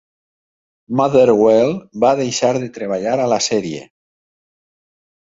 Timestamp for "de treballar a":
2.59-3.31